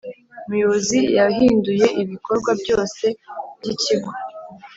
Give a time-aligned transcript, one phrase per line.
[0.45, 3.05] umuyobozi yahinduye ibikorwa byose
[3.59, 4.09] byikigo.